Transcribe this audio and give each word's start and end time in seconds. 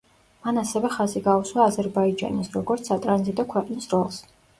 მან 0.45 0.59
ასევე 0.59 0.89
ხაზი 0.93 1.19
გაუსვა 1.27 1.61
აზერბაიჯანის, 1.71 2.49
როგორც 2.55 2.89
სატრანზიტო 2.93 3.47
ქვეყნის 3.53 3.87
როლს. 3.93 4.19